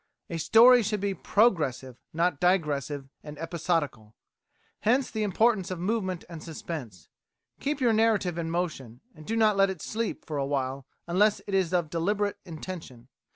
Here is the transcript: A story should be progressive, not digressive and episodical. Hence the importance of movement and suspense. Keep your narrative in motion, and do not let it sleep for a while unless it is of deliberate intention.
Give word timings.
A 0.31 0.39
story 0.39 0.81
should 0.81 0.99
be 0.99 1.13
progressive, 1.13 1.95
not 2.11 2.39
digressive 2.39 3.07
and 3.23 3.37
episodical. 3.37 4.15
Hence 4.79 5.11
the 5.11 5.21
importance 5.21 5.69
of 5.69 5.79
movement 5.79 6.25
and 6.27 6.41
suspense. 6.41 7.07
Keep 7.59 7.79
your 7.81 7.93
narrative 7.93 8.39
in 8.39 8.49
motion, 8.49 9.01
and 9.13 9.27
do 9.27 9.35
not 9.35 9.57
let 9.57 9.69
it 9.69 9.79
sleep 9.79 10.25
for 10.25 10.37
a 10.39 10.45
while 10.47 10.87
unless 11.07 11.39
it 11.45 11.53
is 11.53 11.71
of 11.71 11.91
deliberate 11.91 12.39
intention. 12.45 13.09